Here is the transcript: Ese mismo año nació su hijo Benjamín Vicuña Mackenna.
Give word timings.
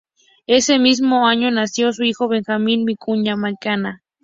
Ese 0.47 0.79
mismo 0.79 1.27
año 1.27 1.51
nació 1.51 1.93
su 1.93 2.03
hijo 2.03 2.27
Benjamín 2.27 2.85
Vicuña 2.85 3.35
Mackenna. 3.35 4.01